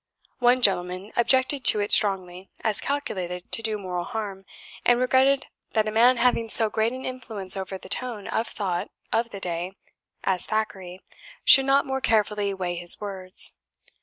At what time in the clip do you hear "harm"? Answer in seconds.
4.05-4.45